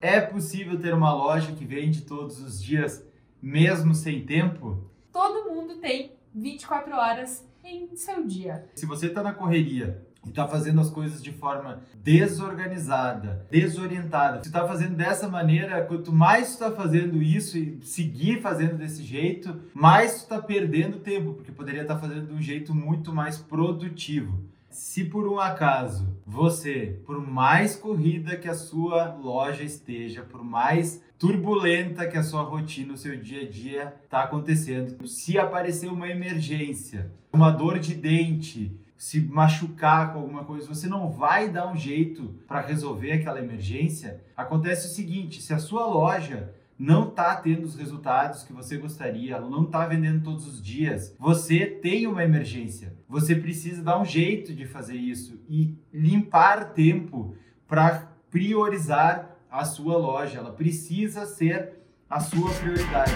[0.00, 3.04] É possível ter uma loja que vende todos os dias,
[3.42, 4.88] mesmo sem tempo?
[5.12, 8.64] Todo mundo tem 24 horas em seu dia.
[8.76, 14.50] Se você está na correria e está fazendo as coisas de forma desorganizada, desorientada, se
[14.50, 20.18] está fazendo dessa maneira, quanto mais está fazendo isso e seguir fazendo desse jeito, mais
[20.18, 24.46] está perdendo tempo, porque poderia estar tá fazendo de um jeito muito mais produtivo.
[24.70, 31.02] Se por um acaso você, por mais corrida que a sua loja esteja, por mais
[31.18, 36.08] turbulenta que a sua rotina, o seu dia a dia está acontecendo, se aparecer uma
[36.08, 41.76] emergência, uma dor de dente, se machucar com alguma coisa, você não vai dar um
[41.76, 44.20] jeito para resolver aquela emergência.
[44.36, 49.34] Acontece o seguinte: se a sua loja não está tendo os resultados que você gostaria,
[49.34, 52.96] ela não está vendendo todos os dias, você tem uma emergência.
[53.08, 57.34] Você precisa dar um jeito de fazer isso e limpar tempo
[57.66, 60.38] para priorizar a sua loja.
[60.38, 61.72] Ela precisa ser
[62.08, 63.12] a sua prioridade.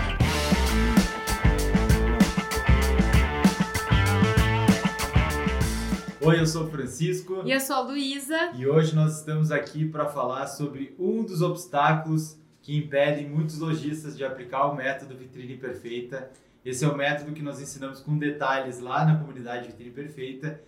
[6.20, 7.42] Oi, eu sou o Francisco.
[7.44, 8.52] E eu sou a Luísa.
[8.56, 14.16] E hoje nós estamos aqui para falar sobre um dos obstáculos que impedem muitos lojistas
[14.16, 16.30] de aplicar o método Vitrine Perfeita.
[16.64, 20.62] Esse é o método que nós ensinamos com detalhes lá na comunidade Vitrine Perfeita.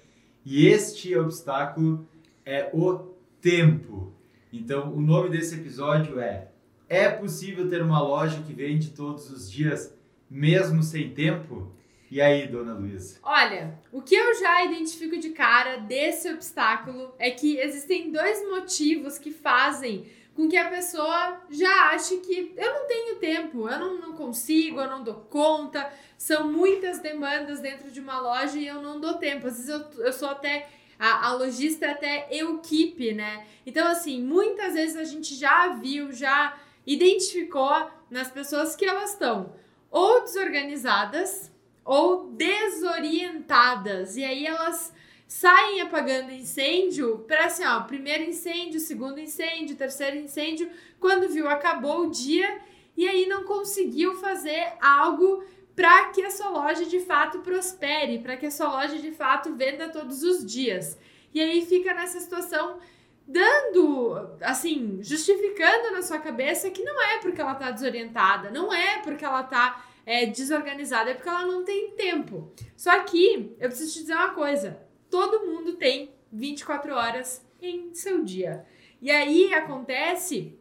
[0.44, 2.06] E este obstáculo
[2.44, 4.12] é o tempo.
[4.52, 6.48] Então, o nome desse episódio é
[6.88, 9.96] É possível ter uma loja que vende todos os dias,
[10.28, 11.72] mesmo sem tempo?
[12.10, 13.18] E aí, dona Luísa?
[13.22, 19.18] Olha, o que eu já identifico de cara desse obstáculo é que existem dois motivos
[19.18, 24.00] que fazem com que a pessoa já ache que eu não tenho tempo, eu não,
[24.00, 25.92] não consigo, eu não dou conta.
[26.18, 29.46] São muitas demandas dentro de uma loja e eu não dou tempo.
[29.46, 30.68] Às vezes eu, eu sou até.
[30.98, 33.46] A, a lojista é até equipe, né?
[33.66, 39.52] Então, assim, muitas vezes a gente já viu, já identificou nas pessoas que elas estão
[39.90, 41.52] ou desorganizadas
[41.84, 44.16] ou desorientadas.
[44.16, 44.92] E aí elas
[45.34, 52.06] saem apagando incêndio para assim, ó, primeiro incêndio, segundo incêndio, terceiro incêndio, quando viu acabou
[52.06, 52.60] o dia
[52.96, 55.42] e aí não conseguiu fazer algo
[55.74, 59.52] para que a sua loja de fato prospere, para que a sua loja de fato
[59.56, 60.96] venda todos os dias.
[61.34, 62.78] E aí fica nessa situação
[63.26, 69.00] dando, assim, justificando na sua cabeça que não é porque ela tá desorientada, não é
[69.00, 72.52] porque ela tá é, desorganizada, é porque ela não tem tempo.
[72.76, 74.84] Só que eu preciso te dizer uma coisa:
[75.14, 78.66] todo mundo tem 24 horas em seu dia.
[79.00, 80.58] E aí acontece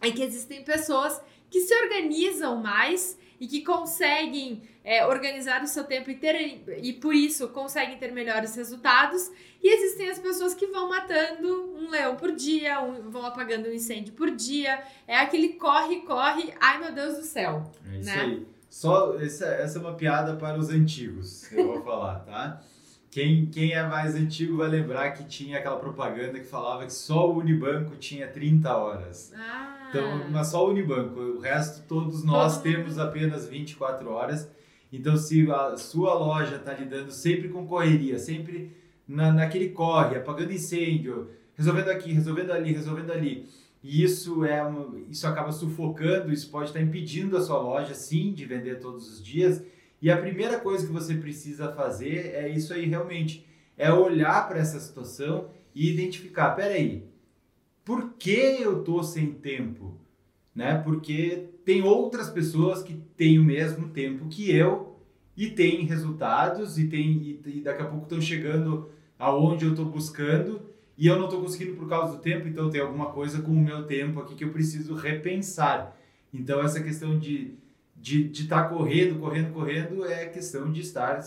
[0.00, 5.84] é que existem pessoas que se organizam mais e que conseguem é, organizar o seu
[5.84, 9.30] tempo e, ter, e por isso conseguem ter melhores resultados.
[9.62, 13.72] E existem as pessoas que vão matando um leão por dia, um, vão apagando um
[13.72, 14.82] incêndio por dia.
[15.06, 17.70] É aquele corre, corre, ai meu Deus do céu.
[17.92, 18.22] É isso né?
[18.22, 18.46] aí.
[18.70, 22.62] Só essa, essa é uma piada para os antigos, eu vou falar, tá?
[23.10, 27.28] Quem, quem é mais antigo vai lembrar que tinha aquela propaganda que falava que só
[27.28, 29.32] o Unibanco tinha 30 horas.
[29.34, 29.88] Ah.
[29.88, 33.02] Então, mas só o Unibanco, o resto todos nós Todo temos mundo.
[33.02, 34.48] apenas 24 horas.
[34.92, 38.76] Então, se a sua loja está lidando sempre com correria, sempre
[39.06, 43.48] na, naquele corre, apagando incêndio, resolvendo aqui, resolvendo ali, resolvendo ali,
[43.82, 44.62] e isso é
[45.08, 49.24] isso acaba sufocando, isso pode estar impedindo a sua loja sim de vender todos os
[49.24, 49.62] dias
[50.00, 53.46] e a primeira coisa que você precisa fazer é isso aí realmente,
[53.76, 57.04] é olhar para essa situação e identificar, peraí,
[57.84, 59.98] por que eu tô sem tempo?
[60.54, 60.78] Né?
[60.78, 64.98] Porque tem outras pessoas que têm o mesmo tempo que eu
[65.36, 69.86] e têm resultados e, tem, e, e daqui a pouco estão chegando aonde eu estou
[69.86, 70.62] buscando
[70.96, 73.58] e eu não estou conseguindo por causa do tempo, então tem alguma coisa com o
[73.58, 75.96] meu tempo aqui que eu preciso repensar.
[76.32, 77.54] Então essa questão de
[78.00, 81.20] de estar tá correndo, correndo, correndo, é questão de estar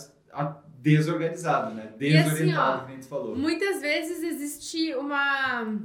[0.79, 1.94] desorganizado, né?
[1.97, 3.35] Desorientado, assim, ó, como a gente falou.
[3.35, 5.79] Muitas vezes existe uma.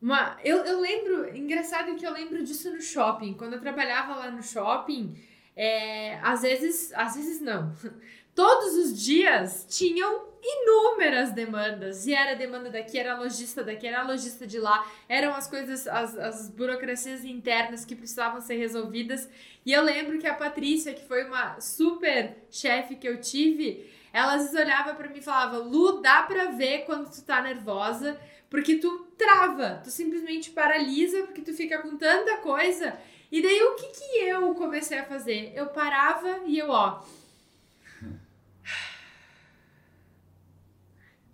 [0.00, 3.34] uma eu, eu lembro, engraçado que eu lembro disso no shopping.
[3.34, 5.14] Quando eu trabalhava lá no shopping,
[5.54, 7.72] é, às vezes, às vezes não.
[8.34, 12.06] Todos os dias tinham inúmeras demandas.
[12.06, 14.86] E era demanda daqui, era lojista daqui, era lojista de lá.
[15.08, 19.28] Eram as coisas, as, as burocracias internas que precisavam ser resolvidas.
[19.64, 24.34] E eu lembro que a Patrícia, que foi uma super chefe que eu tive, ela
[24.34, 28.18] às vezes olhava para mim e falava: Lu, dá pra ver quando tu tá nervosa,
[28.48, 32.98] porque tu trava, tu simplesmente paralisa, porque tu fica com tanta coisa.
[33.30, 35.52] E daí o que que eu comecei a fazer?
[35.54, 37.00] Eu parava e eu, ó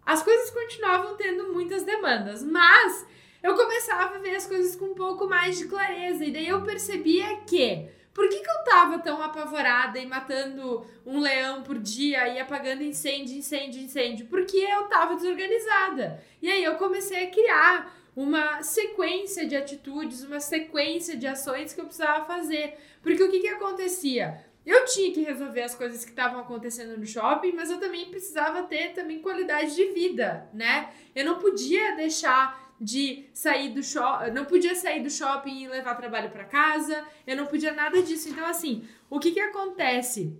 [0.06, 3.04] as coisas continuavam tendo muitas demandas, mas
[3.42, 6.24] eu começava a ver as coisas com um pouco mais de clareza.
[6.24, 11.20] E daí eu percebia que por que, que eu tava tão apavorada e matando um
[11.20, 14.26] leão por dia e apagando incêndio, incêndio, incêndio?
[14.26, 16.22] Porque eu tava desorganizada.
[16.40, 21.80] E aí eu comecei a criar uma sequência de atitudes, uma sequência de ações que
[21.80, 22.78] eu precisava fazer.
[23.02, 24.45] Porque o que, que acontecia?
[24.66, 28.64] Eu tinha que resolver as coisas que estavam acontecendo no shopping, mas eu também precisava
[28.64, 30.92] ter também qualidade de vida, né?
[31.14, 35.94] Eu não podia deixar de sair do shopping, não podia sair do shopping e levar
[35.94, 38.28] trabalho para casa, eu não podia nada disso.
[38.28, 40.36] Então, assim, o que que acontece?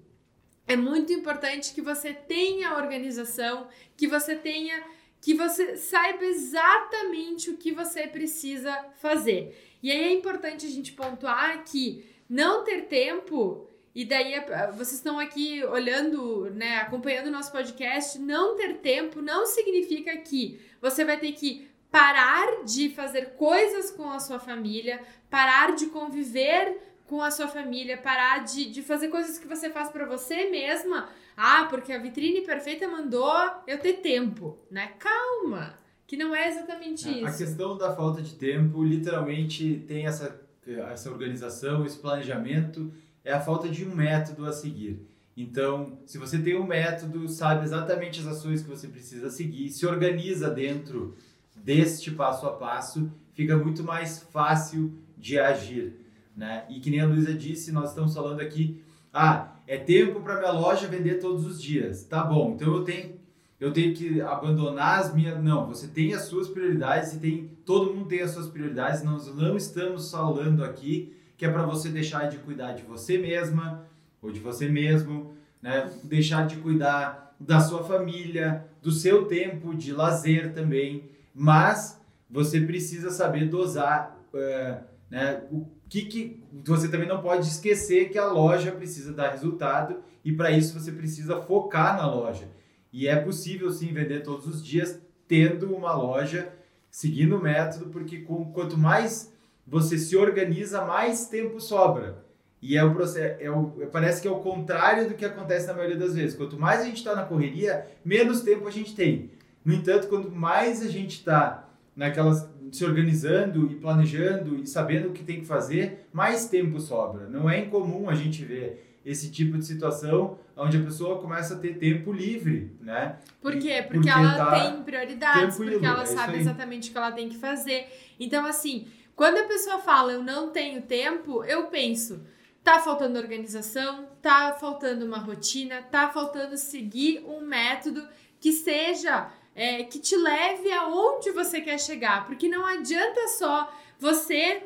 [0.67, 4.83] É muito importante que você tenha organização, que você tenha,
[5.21, 9.57] que você saiba exatamente o que você precisa fazer.
[9.81, 14.35] E aí é importante a gente pontuar que não ter tempo e daí
[14.77, 20.61] vocês estão aqui olhando, né, acompanhando o nosso podcast, não ter tempo não significa que
[20.83, 25.01] você vai ter que parar de fazer coisas com a sua família,
[25.31, 26.77] parar de conviver
[27.07, 31.09] com a sua família, parar de, de fazer coisas que você faz para você mesma.
[31.35, 33.33] Ah, porque a vitrine perfeita mandou
[33.67, 34.93] eu ter tempo, né?
[34.99, 37.27] Calma, que não é exatamente isso.
[37.27, 42.93] A questão da falta de tempo, literalmente, tem essa, essa organização, esse planejamento,
[43.27, 45.05] é a falta de um método a seguir.
[45.37, 49.85] Então, se você tem um método, sabe exatamente as ações que você precisa seguir, se
[49.85, 51.17] organiza dentro
[51.55, 55.95] deste passo a passo, fica muito mais fácil de agir.
[56.37, 56.65] Né?
[56.71, 58.81] E que nem a Luísa disse, nós estamos falando aqui,
[59.13, 62.05] ah, é tempo para minha loja vender todos os dias.
[62.05, 63.17] Tá bom, então eu tenho,
[63.59, 65.43] eu tenho que abandonar as minhas.
[65.43, 67.51] Não, você tem as suas prioridades e tem.
[67.65, 69.03] Todo mundo tem as suas prioridades.
[69.03, 73.87] Nós não estamos falando aqui que é para você deixar de cuidar de você mesma
[74.23, 75.91] ou de você mesmo, né?
[76.03, 82.01] deixar de cuidar da sua família, do seu tempo de lazer também mas
[82.31, 84.79] você precisa saber dosar é,
[85.11, 89.99] né, o que, que você também não pode esquecer que a loja precisa dar resultado
[90.25, 92.49] e para isso você precisa focar na loja.
[92.91, 94.99] E é possível sim vender todos os dias
[95.29, 96.51] tendo uma loja
[96.91, 99.31] seguindo o método, porque com, quanto mais
[99.67, 102.25] você se organiza, mais tempo sobra.
[102.63, 105.75] E é o processo, é o, parece que é o contrário do que acontece na
[105.75, 106.37] maioria das vezes.
[106.37, 109.31] Quanto mais a gente está na correria, menos tempo a gente tem.
[109.65, 115.13] No entanto, quanto mais a gente está naquelas se organizando e planejando e sabendo o
[115.13, 117.29] que tem que fazer, mais tempo sobra.
[117.29, 121.59] Não é incomum a gente ver esse tipo de situação onde a pessoa começa a
[121.59, 123.17] ter tempo livre, né?
[123.41, 123.83] Por quê?
[123.83, 127.13] Porque, porque ela tá tem prioridades, tranquilo, porque ela é sabe exatamente o que ela
[127.13, 127.87] tem que fazer.
[128.19, 132.25] Então, assim, quando a pessoa fala eu não tenho tempo, eu penso,
[132.63, 138.07] tá faltando organização, tá faltando uma rotina, tá faltando seguir um método
[138.39, 142.27] que seja é, que te leve aonde você quer chegar.
[142.27, 144.65] Porque não adianta só você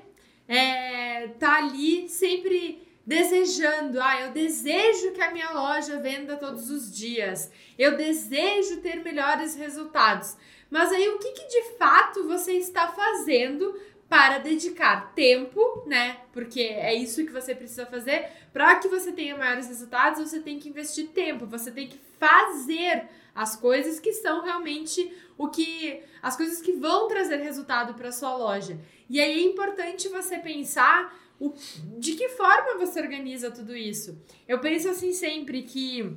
[0.49, 6.95] é, tá ali sempre desejando, ah, eu desejo que a minha loja venda todos os
[6.95, 10.37] dias, eu desejo ter melhores resultados.
[10.71, 13.75] Mas aí o que, que de fato você está fazendo
[14.11, 16.17] para dedicar tempo, né?
[16.33, 18.29] Porque é isso que você precisa fazer.
[18.53, 23.09] Para que você tenha maiores resultados, você tem que investir tempo, você tem que fazer
[23.33, 28.37] as coisas que são realmente o que as coisas que vão trazer resultado para sua
[28.37, 28.81] loja.
[29.09, 31.55] E aí é importante você pensar o,
[31.97, 34.21] de que forma você organiza tudo isso.
[34.49, 36.17] Eu penso assim sempre que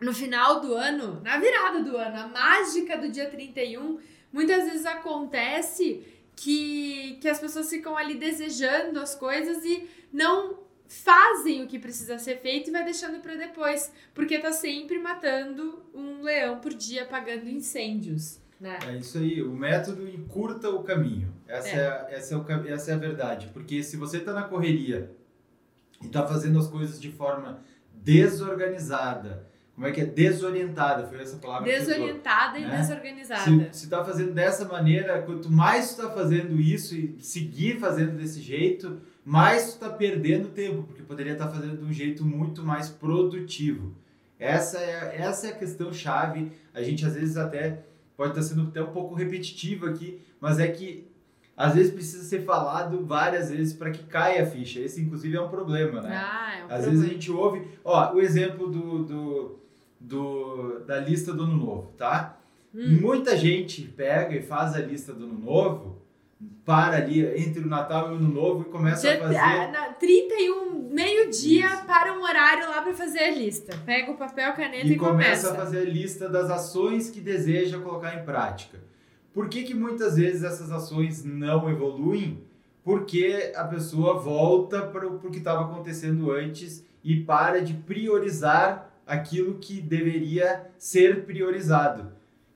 [0.00, 3.98] no final do ano, na virada do ano, a mágica do dia 31,
[4.32, 6.02] muitas vezes acontece
[6.40, 12.18] que, que as pessoas ficam ali desejando as coisas e não fazem o que precisa
[12.18, 17.02] ser feito e vai deixando para depois, porque tá sempre matando um leão por dia,
[17.02, 18.40] apagando incêndios.
[18.58, 18.78] Né?
[18.88, 21.30] É isso aí, o método encurta o caminho.
[21.46, 23.50] Essa é, é essa, é o, essa é a verdade.
[23.52, 25.14] Porque se você está na correria
[26.02, 29.46] e está fazendo as coisas de forma desorganizada,
[29.80, 30.04] como é que é?
[30.04, 32.76] Desorientada, foi essa palavra Desorientada e né?
[32.76, 33.72] desorganizada.
[33.72, 38.42] Se está fazendo dessa maneira, quanto mais tu está fazendo isso e seguir fazendo desse
[38.42, 42.62] jeito, mais tu está perdendo tempo, porque poderia estar tá fazendo de um jeito muito
[42.62, 43.94] mais produtivo.
[44.38, 46.52] Essa é, essa é a questão chave.
[46.74, 47.82] A gente às vezes até
[48.18, 51.08] pode estar tá sendo até um pouco repetitivo aqui, mas é que
[51.56, 54.80] às vezes precisa ser falado várias vezes para que caia a ficha.
[54.80, 56.22] Esse, inclusive, é um problema, né?
[56.22, 56.90] Ah, é um às problema.
[56.90, 57.66] vezes a gente ouve.
[57.82, 59.59] Ó, o exemplo do, do,
[60.00, 62.38] do, da lista do ano novo, tá?
[62.74, 62.98] Hum.
[63.00, 66.00] Muita gente pega e faz a lista do ano novo
[66.64, 69.36] para ali entre o Natal e o Ano Novo e começa Dia, a fazer.
[69.36, 73.76] Ah, 31, meio-dia, para um horário lá para fazer a lista.
[73.84, 75.52] Pega o papel, caneta e, e começa.
[75.52, 78.78] a fazer a lista das ações que deseja colocar em prática.
[79.34, 82.42] Por que, que muitas vezes essas ações não evoluem?
[82.82, 89.54] Porque a pessoa volta para o que estava acontecendo antes e para de priorizar aquilo
[89.54, 92.12] que deveria ser priorizado.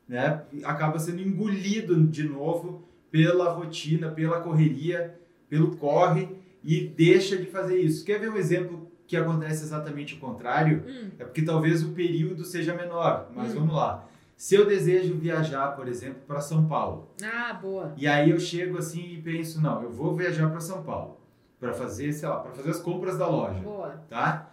[0.09, 0.43] Né?
[0.65, 5.19] Acaba sendo engolido de novo pela rotina, pela correria,
[5.49, 6.29] pelo corre
[6.63, 8.05] e deixa de fazer isso.
[8.05, 10.83] Quer ver um exemplo que acontece exatamente o contrário?
[10.87, 11.11] Hum.
[11.19, 13.61] É porque talvez o período seja menor, mas Hum.
[13.61, 14.07] vamos lá.
[14.37, 17.93] Se eu desejo viajar, por exemplo, para São Paulo, Ah, boa.
[17.97, 21.21] e aí eu chego assim e penso, não, eu vou viajar para São Paulo
[21.61, 23.91] para fazer, sei lá, para fazer as compras da loja, Boa.
[24.11, 24.51] tá?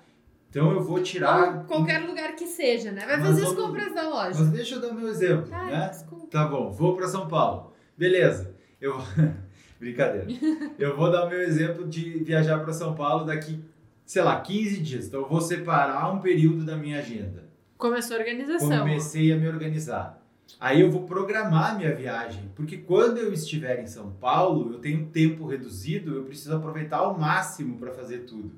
[0.52, 3.06] Então eu vou tirar qualquer lugar que seja, né?
[3.06, 4.38] Vai Mas fazer as vamos- compras da loja.
[4.40, 5.88] Mas deixa eu dar o meu exemplo, Tá, né?
[5.90, 6.28] desculpa.
[6.28, 7.72] Tá bom, vou para São Paulo.
[7.98, 8.54] Beleza.
[8.80, 8.98] Eu
[9.80, 10.28] brincadeira.
[10.78, 13.64] Eu vou dar o meu exemplo de viajar para São Paulo daqui,
[14.06, 15.08] sei lá, 15 dias.
[15.08, 17.44] Então eu vou separar um período da minha agenda.
[17.78, 18.68] Começou a organização.
[18.80, 20.22] Comecei a me organizar.
[20.60, 25.00] Aí eu vou programar minha viagem, porque quando eu estiver em São Paulo, eu tenho
[25.02, 28.52] um tempo reduzido, eu preciso aproveitar ao máximo para fazer tudo.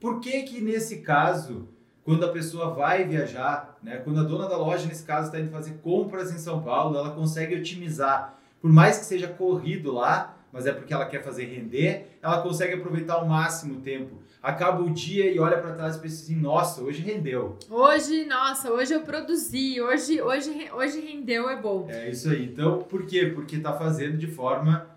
[0.00, 1.68] Por que que nesse caso,
[2.02, 5.50] quando a pessoa vai viajar, né, quando a dona da loja nesse caso está indo
[5.50, 10.66] fazer compras em São Paulo, ela consegue otimizar, por mais que seja corrido lá, mas
[10.66, 14.16] é porque ela quer fazer render, ela consegue aproveitar ao máximo o tempo.
[14.42, 17.58] Acaba o dia e olha para trás e pensa assim, nossa, hoje rendeu.
[17.68, 21.86] Hoje, nossa, hoje eu produzi, hoje, hoje, hoje rendeu, é bom.
[21.90, 22.46] É isso aí.
[22.46, 23.26] Então, por quê?
[23.34, 24.88] Porque está fazendo de forma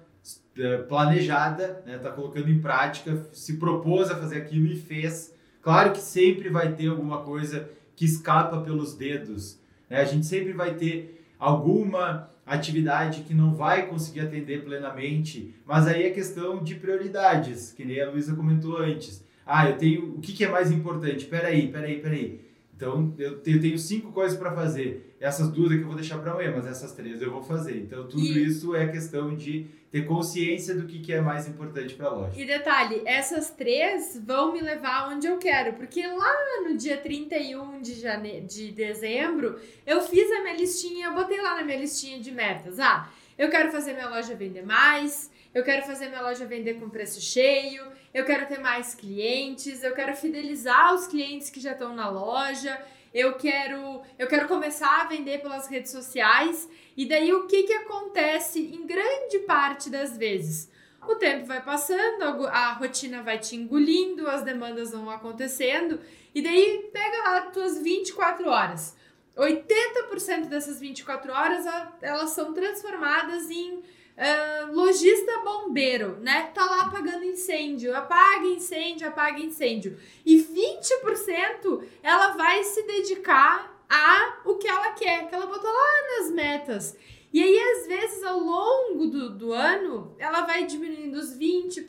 [0.58, 1.98] eh, planejada, né?
[1.98, 5.34] Tá colocando em prática, se propôs a fazer aquilo e fez.
[5.62, 9.60] Claro que sempre vai ter alguma coisa que escapa pelos dedos.
[9.90, 10.02] né?
[10.02, 16.04] A gente sempre vai ter alguma atividade que não vai conseguir atender plenamente, mas aí
[16.04, 19.24] é questão de prioridades, que nem a Luísa comentou antes.
[19.46, 20.16] Ah, eu tenho.
[20.16, 21.26] O que, que é mais importante?
[21.26, 22.42] Peraí, peraí, peraí.
[22.76, 25.16] Então, eu te- eu tenho cinco coisas para fazer.
[25.20, 27.78] Essas duas é que eu vou deixar para amanhã, mas essas três eu vou fazer.
[27.78, 31.94] Então, tudo E- isso é questão de ter consciência do que, que é mais importante
[31.94, 32.40] para a loja.
[32.42, 36.34] E detalhe, essas três vão me levar onde eu quero, porque lá
[36.68, 38.42] no dia 31 de, jane...
[38.42, 42.80] de dezembro, eu fiz a minha listinha, eu botei lá na minha listinha de metas.
[42.80, 46.90] Ah, eu quero fazer minha loja vender mais, eu quero fazer minha loja vender com
[46.90, 51.96] preço cheio, eu quero ter mais clientes, eu quero fidelizar os clientes que já estão
[51.96, 52.80] na loja,
[53.14, 56.70] eu quero, eu quero começar a vender pelas redes sociais.
[56.96, 60.72] E daí o que que acontece em grande parte das vezes?
[61.08, 66.00] O tempo vai passando, a rotina vai te engolindo, as demandas vão acontecendo,
[66.34, 68.96] e daí pega lá as tuas 24 horas.
[69.36, 71.66] 80% dessas 24 horas
[72.02, 73.82] elas são transformadas em
[74.18, 76.52] ah, lojista bombeiro, né?
[76.54, 79.98] Tá lá apagando incêndio, apaga incêndio, apaga incêndio.
[80.26, 86.20] E 20% ela vai se dedicar a o que ela quer, que ela botou lá
[86.20, 86.98] nas metas.
[87.34, 91.82] E aí, às vezes, ao longo do, do ano, ela vai diminuindo os 20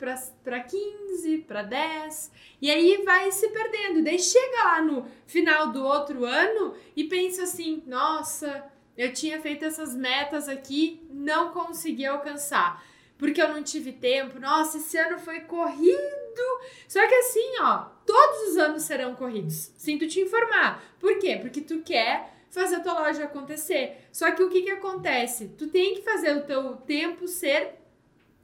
[0.43, 3.99] para 15, para 10, e aí vai se perdendo.
[3.99, 8.65] E daí chega lá no final do outro ano e pensa assim: nossa,
[8.97, 12.83] eu tinha feito essas metas aqui, não consegui alcançar.
[13.17, 14.39] Porque eu não tive tempo.
[14.39, 16.59] Nossa, esse ano foi corrido.
[16.87, 19.71] Só que assim, ó, todos os anos serão corridos.
[19.77, 20.83] Sinto te informar.
[20.99, 21.37] Por quê?
[21.41, 24.07] Porque tu quer fazer a tua loja acontecer.
[24.11, 25.47] Só que o que que acontece?
[25.57, 27.75] Tu tem que fazer o teu tempo ser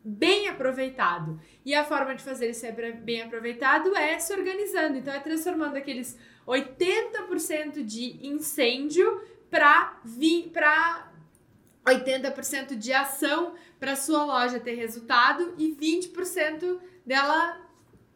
[0.03, 1.39] bem aproveitado.
[1.65, 4.97] E a forma de fazer ser bra- bem aproveitado é se organizando.
[4.97, 6.17] Então é transformando aqueles
[6.47, 9.99] 80% de incêndio para
[10.51, 11.11] para
[11.85, 17.59] 80% de ação para sua loja ter resultado e 20% dela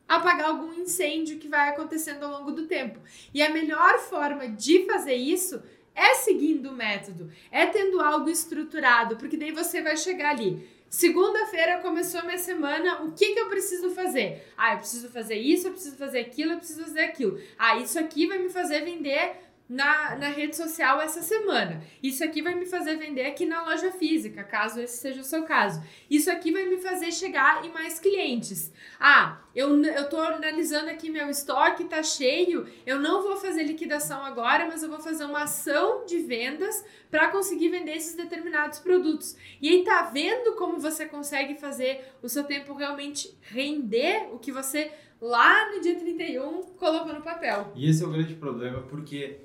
[0.08, 3.00] apagar algum incêndio que vai acontecendo ao longo do tempo.
[3.34, 5.62] E a melhor forma de fazer isso
[5.96, 10.70] é seguindo o método, é tendo algo estruturado, porque daí você vai chegar ali.
[10.90, 14.48] Segunda-feira começou minha semana, o que, que eu preciso fazer?
[14.56, 17.40] Ah, eu preciso fazer isso, eu preciso fazer aquilo, eu preciso fazer aquilo.
[17.58, 19.36] Ah, isso aqui vai me fazer vender
[19.68, 21.84] na, na rede social essa semana.
[22.02, 25.44] Isso aqui vai me fazer vender aqui na loja física, caso esse seja o seu
[25.44, 25.82] caso.
[26.10, 28.72] Isso aqui vai me fazer chegar em mais clientes.
[29.00, 32.68] Ah, eu, eu tô analisando aqui meu estoque, tá cheio.
[32.86, 37.30] Eu não vou fazer liquidação agora, mas eu vou fazer uma ação de vendas para
[37.30, 39.36] conseguir vender esses determinados produtos.
[39.62, 44.52] E aí tá vendo como você consegue fazer o seu tempo realmente render o que
[44.52, 47.72] você lá no dia 31 colocou no papel.
[47.76, 49.40] E esse é o grande problema, porque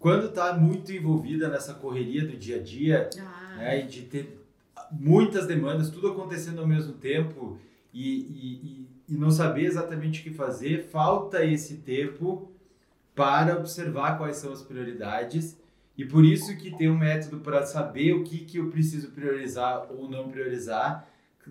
[0.00, 4.40] quando está muito envolvida nessa correria do dia a dia, Ah, né, de ter
[4.90, 7.58] muitas demandas, tudo acontecendo ao mesmo tempo
[7.94, 12.50] e, e, e- e não saber exatamente o que fazer, falta esse tempo
[13.14, 15.56] para observar quais são as prioridades.
[15.98, 19.86] E por isso que tem um método para saber o que, que eu preciso priorizar
[19.90, 21.06] ou não priorizar,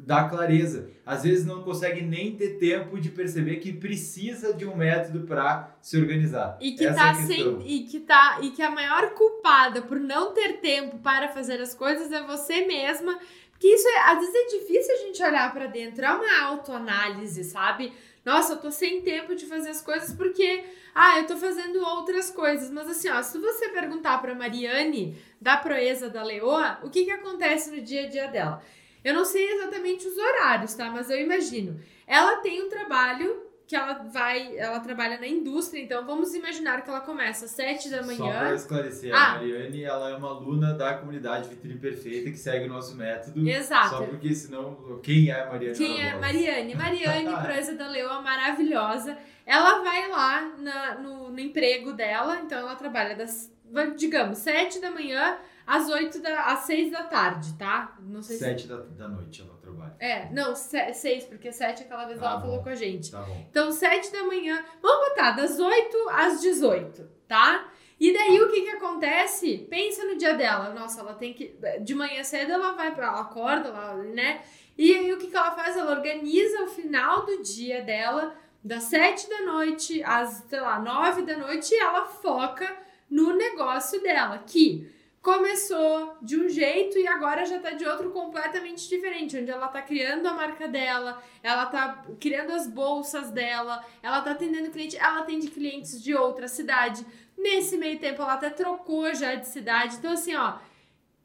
[0.06, 0.90] dá clareza.
[1.06, 5.76] Às vezes não consegue nem ter tempo de perceber que precisa de um método para
[5.82, 6.58] se organizar.
[6.62, 10.00] E que, Essa tá é sem, e, que tá, e que a maior culpada por
[10.00, 13.18] não ter tempo para fazer as coisas é você mesma.
[13.52, 17.44] Porque isso é, às vezes é difícil a gente olhar para dentro, é uma autoanálise,
[17.44, 17.92] sabe?
[18.24, 20.64] Nossa, eu tô sem tempo de fazer as coisas porque,
[20.94, 22.70] ah, eu tô fazendo outras coisas.
[22.70, 27.12] Mas assim, ó, se você perguntar pra Mariane, da proeza da Leoa, o que que
[27.12, 28.62] acontece no dia a dia dela?
[29.04, 30.90] Eu não sei exatamente os horários, tá?
[30.90, 31.80] Mas eu imagino.
[32.06, 36.90] Ela tem um trabalho que ela vai, ela trabalha na indústria, então vamos imaginar que
[36.90, 38.18] ela começa às 7 da manhã.
[38.18, 39.34] Só para esclarecer, ah.
[39.34, 43.48] a Mariane, ela é uma aluna da comunidade Vitrine Perfeita que segue o nosso método.
[43.48, 43.90] Exato.
[43.90, 45.78] Só porque senão, quem é a Mariane?
[45.78, 46.74] Quem é Mariane?
[46.74, 49.16] Mariane, proeza da Leoa, maravilhosa.
[49.46, 53.54] Ela vai lá na, no, no emprego dela, então ela trabalha das,
[53.96, 55.38] digamos, 7 da manhã
[55.70, 57.96] às 8 da, às 6 da tarde, tá?
[58.02, 58.68] Não sei 7 se...
[58.68, 59.96] da, da noite ela trabalha.
[60.00, 62.42] É, não, 6, porque 7 aquela vez tá ela bom.
[62.48, 63.12] falou com a gente.
[63.12, 63.46] Tá bom.
[63.48, 67.70] Então, 7 da manhã, vamos botar das 8 às 18, tá?
[68.00, 69.68] E daí o que que acontece?
[69.70, 70.74] Pensa no dia dela.
[70.74, 71.56] Nossa, ela tem que.
[71.82, 73.06] De manhã cedo ela vai pra.
[73.06, 74.42] Ela acorda, ela, né?
[74.76, 75.78] E aí o que que ela faz?
[75.78, 81.22] Ela organiza o final do dia dela, das 7 da noite às, sei lá, 9
[81.22, 82.76] da noite, e ela foca
[83.08, 84.40] no negócio dela.
[84.40, 89.68] Que começou de um jeito e agora já tá de outro completamente diferente, onde ela
[89.68, 94.98] tá criando a marca dela, ela tá criando as bolsas dela, ela tá atendendo cliente,
[94.98, 97.06] ela atende clientes de outra cidade.
[97.38, 99.98] Nesse meio tempo ela até trocou já de cidade.
[99.98, 100.58] Então assim, ó,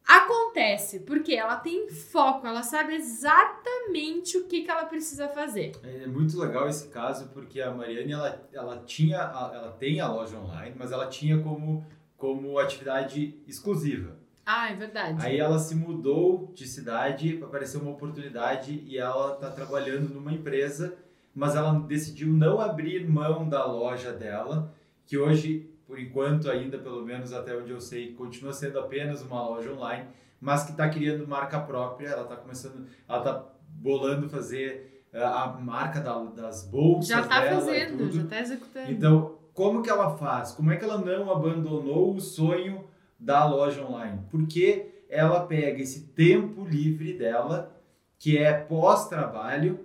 [0.06, 5.72] acontece porque ela tem foco, ela sabe exatamente o que, que ela precisa fazer.
[5.84, 10.36] É muito legal esse caso porque a Mariane ela, ela tinha ela tem a loja
[10.36, 11.86] online, mas ela tinha como
[12.25, 14.16] como atividade exclusiva.
[14.47, 15.19] Ah, é verdade.
[15.21, 20.95] Aí ela se mudou de cidade, apareceu uma oportunidade e ela está trabalhando numa empresa,
[21.35, 27.04] mas ela decidiu não abrir mão da loja dela, que hoje, por enquanto, ainda pelo
[27.04, 30.06] menos até onde eu sei, continua sendo apenas uma loja online,
[30.41, 32.08] mas que está criando marca própria.
[32.08, 37.43] Ela está começando, ela está bolando fazer eh, a marca da, das bolsas já tá
[37.43, 38.91] dela fazendo, já está executando.
[38.91, 40.52] Então como que ela faz?
[40.52, 42.84] Como é que ela não abandonou o sonho
[43.19, 44.21] da loja online?
[44.30, 47.73] Porque ela pega esse tempo livre dela,
[48.19, 49.78] que é pós-trabalho,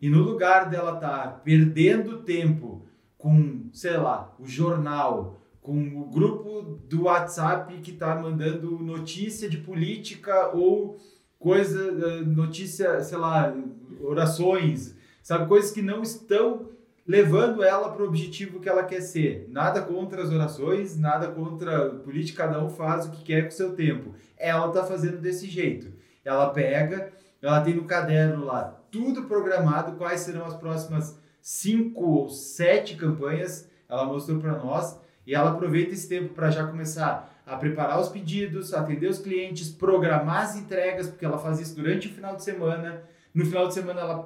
[0.00, 2.86] e no lugar dela estar tá perdendo tempo
[3.18, 9.58] com, sei lá, o jornal, com o grupo do WhatsApp que está mandando notícia de
[9.58, 10.96] política ou
[11.36, 13.52] coisa, eh, notícia, sei lá,
[14.00, 16.75] orações, sabe, coisas que não estão
[17.06, 19.46] levando ela para o objetivo que ela quer ser.
[19.50, 23.48] Nada contra as orações, nada contra a política, cada um faz o que quer com
[23.48, 24.14] o seu tempo.
[24.36, 25.92] Ela está fazendo desse jeito.
[26.24, 32.28] Ela pega, ela tem no caderno lá tudo programado, quais serão as próximas cinco ou
[32.30, 37.56] sete campanhas, ela mostrou para nós, e ela aproveita esse tempo para já começar a
[37.56, 42.10] preparar os pedidos, atender os clientes, programar as entregas, porque ela faz isso durante o
[42.10, 43.02] final de semana.
[43.34, 44.18] No final de semana ela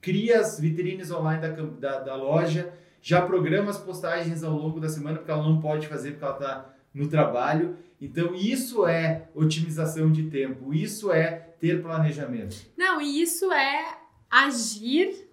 [0.00, 4.88] cria as vitrines online da, da, da, loja, já programa as postagens ao longo da
[4.88, 7.76] semana, porque ela não pode fazer porque ela está no trabalho.
[8.00, 11.30] Então, isso é otimização de tempo, isso é
[11.60, 12.56] ter planejamento.
[12.76, 13.98] Não, e isso é
[14.30, 15.27] agir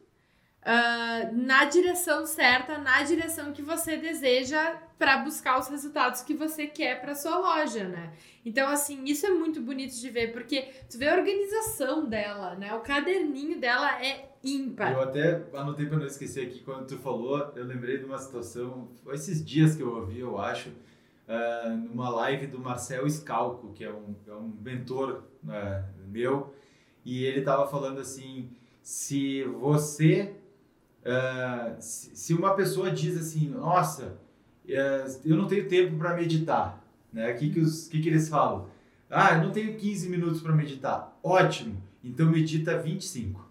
[0.66, 6.68] uh, na direção certa, na direção que você deseja para buscar os resultados que você
[6.68, 8.14] quer para sua loja, né?
[8.44, 12.74] Então, assim, isso é muito bonito de ver, porque tu vê a organização dela, né?
[12.74, 14.94] O caderninho dela é ímpar.
[14.94, 18.90] Eu até anotei para não esquecer aqui, quando tu falou, eu lembrei de uma situação,
[19.12, 23.92] esses dias que eu ouvi, eu acho, uh, numa live do Marcel Scalco, que é
[23.92, 26.54] um, é um mentor uh, meu,
[27.04, 28.50] e ele estava falando assim,
[28.82, 30.36] se você,
[31.80, 34.18] se, uma pessoa diz assim, nossa,
[34.68, 37.32] eu não tenho tempo para meditar, né?
[37.32, 38.68] O que, que, que, que eles falam?
[39.10, 41.18] Ah, eu não tenho 15 minutos para meditar.
[41.24, 43.46] Ótimo, então medita 25.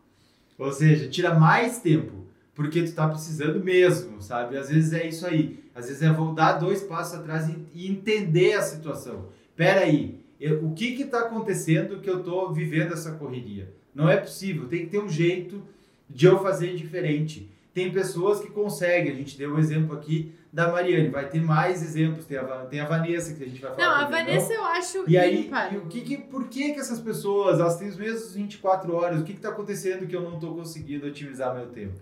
[0.59, 4.57] Ou seja, tira mais tempo, porque tu tá precisando mesmo, sabe?
[4.57, 5.65] Às vezes é isso aí.
[5.75, 9.29] Às vezes é dar dois passos atrás e, entender a situação.
[9.57, 13.73] Pera aí, eu, o que que tá acontecendo que eu tô vivendo essa correria?
[13.95, 15.63] Não é possível, tem que ter um jeito
[16.09, 17.51] de eu fazer diferente.
[17.73, 21.83] Tem pessoas que conseguem, a gente deu um exemplo aqui da Mariane, vai ter mais
[21.83, 23.87] exemplos, tem a, tem a Vanessa que a gente vai falar.
[23.87, 24.55] Não, a Vanessa não?
[24.55, 27.89] eu acho E aí, e o que, que, por que que essas pessoas, elas têm
[27.89, 31.53] os mesmos 24 horas, o que que tá acontecendo que eu não tô conseguindo otimizar
[31.57, 31.99] meu tempo?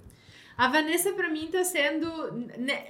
[0.56, 2.06] A Vanessa, para mim, tá sendo.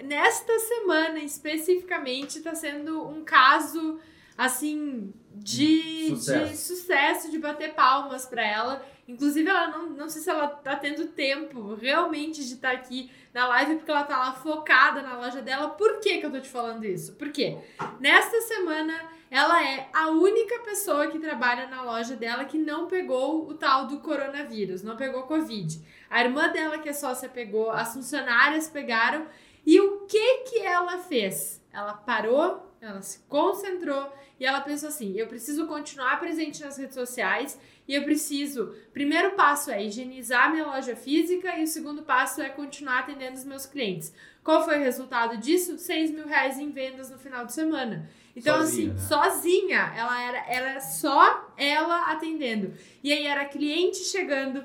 [0.05, 4.01] Nesta semana especificamente, tá sendo um caso,
[4.37, 8.85] assim, de sucesso, de, sucesso, de bater palmas para ela.
[9.07, 13.11] Inclusive, ela não, não sei se ela tá tendo tempo realmente de estar tá aqui
[13.35, 15.71] na live, porque ela tá lá focada na loja dela.
[15.71, 17.15] Por que, que eu tô te falando isso?
[17.15, 17.59] Porque
[17.99, 18.95] nesta semana
[19.29, 23.87] ela é a única pessoa que trabalha na loja dela que não pegou o tal
[23.87, 25.81] do coronavírus, não pegou Covid.
[26.09, 29.27] A irmã dela, que é sócia, pegou, as funcionárias pegaram.
[29.65, 31.61] E o que que ela fez?
[31.73, 36.95] Ela parou, ela se concentrou e ela pensou assim: eu preciso continuar presente nas redes
[36.95, 38.75] sociais e eu preciso.
[38.93, 43.45] Primeiro passo é higienizar minha loja física e o segundo passo é continuar atendendo os
[43.45, 44.13] meus clientes.
[44.43, 45.79] Qual foi o resultado disso?
[45.79, 48.09] 6 mil reais em vendas no final de semana.
[48.35, 49.09] Então, sozinha, assim, né?
[49.09, 52.75] sozinha, ela era, era só ela atendendo.
[53.03, 54.65] E aí era cliente chegando.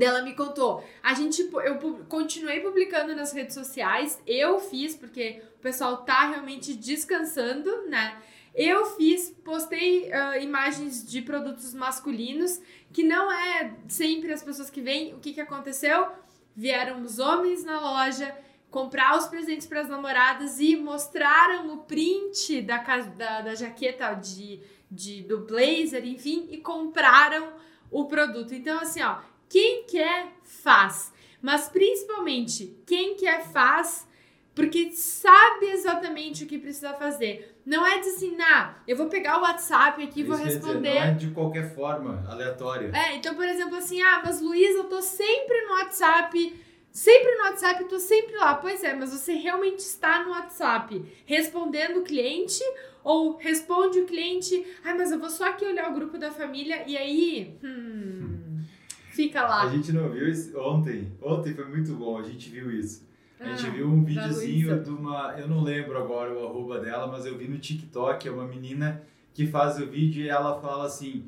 [0.00, 0.84] Ela me contou.
[1.02, 4.20] A gente, eu continuei publicando nas redes sociais.
[4.26, 8.16] Eu fiz, porque o pessoal tá realmente descansando, né?
[8.62, 12.60] Eu fiz, postei uh, imagens de produtos masculinos,
[12.92, 15.14] que não é sempre as pessoas que vêm.
[15.14, 16.08] O que, que aconteceu?
[16.54, 18.36] Vieram os homens na loja
[18.70, 22.76] comprar os presentes para as namoradas e mostraram o print da,
[23.16, 27.54] da, da jaqueta de, de, do blazer, enfim, e compraram
[27.90, 28.54] o produto.
[28.54, 34.06] Então, assim, ó, quem quer faz, mas principalmente quem quer faz
[34.54, 37.56] porque sabe exatamente o que precisa fazer.
[37.64, 40.90] Não é de assim, ah, eu vou pegar o WhatsApp aqui e vou responder.
[40.90, 42.90] Dizer, não é de qualquer forma, aleatória.
[42.94, 46.54] É, então, por exemplo, assim, ah, mas Luísa, eu tô sempre no WhatsApp
[46.92, 48.54] Sempre no WhatsApp, tô sempre lá.
[48.56, 52.62] Pois é, mas você realmente está no WhatsApp respondendo o cliente
[53.02, 56.84] ou responde o cliente, ai, mas eu vou só aqui olhar o grupo da família
[56.86, 58.60] e aí, hum,
[59.14, 59.62] fica lá.
[59.62, 61.12] A gente não viu isso ontem.
[61.22, 63.08] Ontem foi muito bom, a gente viu isso.
[63.40, 67.06] A gente ah, viu um videozinho de uma, eu não lembro agora o arroba dela,
[67.06, 70.84] mas eu vi no TikTok, é uma menina que faz o vídeo e ela fala
[70.84, 71.24] assim: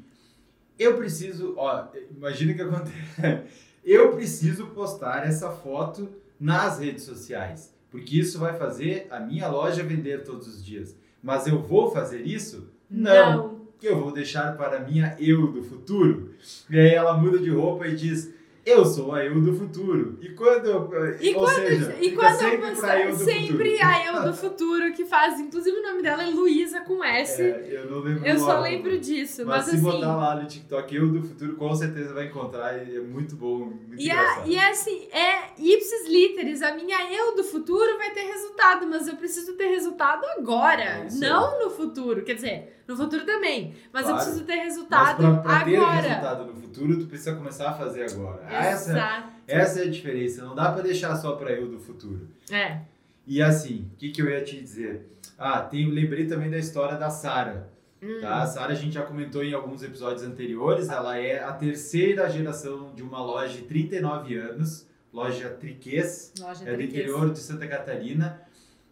[0.79, 3.43] "Eu preciso, ó, imagina o que acontece
[3.83, 9.83] eu preciso postar essa foto nas redes sociais, porque isso vai fazer a minha loja
[9.83, 10.95] vender todos os dias.
[11.23, 12.69] Mas eu vou fazer isso?
[12.91, 13.37] Não.
[13.37, 13.63] Não.
[13.83, 16.35] Eu vou deixar para a minha eu do futuro.
[16.71, 18.33] E aí ela muda de roupa e diz:
[18.65, 20.19] eu sou a eu do futuro.
[20.21, 20.89] E quando eu.
[21.21, 23.89] E ou quando, seja, e quando sempre eu pra eu do sempre futuro.
[23.89, 25.41] a eu do futuro, que faz.
[25.41, 27.43] Inclusive o nome dela é Luísa com S.
[27.43, 28.25] É, eu não lembro.
[28.25, 29.45] Eu só lembro disso.
[29.45, 32.87] Mas, mas se assim, botar lá no TikTok eu do futuro, com certeza vai encontrar.
[32.87, 33.59] E é muito bom.
[33.67, 36.63] Muito e, a, e é assim, é ipsis literis.
[36.63, 40.83] A minha eu do futuro vai ter resultado, mas eu preciso ter resultado agora.
[40.83, 42.23] É não no futuro.
[42.23, 42.82] Quer dizer.
[42.87, 43.75] No futuro também.
[43.93, 44.19] Mas claro.
[44.19, 46.01] eu preciso ter resultado mas pra, pra ter agora.
[46.01, 48.45] resultado no futuro, tu precisa começar a fazer agora.
[48.51, 50.45] Essa, essa é a diferença.
[50.45, 52.29] Não dá para deixar só para eu do futuro.
[52.51, 52.81] É.
[53.27, 55.09] E assim, o que, que eu ia te dizer?
[55.39, 57.71] Ah, tem, lembrei também da história da Sara.
[58.03, 58.19] Hum.
[58.21, 58.43] Tá?
[58.43, 60.89] A Sara a gente já comentou em alguns episódios anteriores.
[60.89, 66.77] Ela é a terceira geração de uma loja de 39 anos, loja Triquês, loja é
[66.77, 68.43] do interior de Santa Catarina.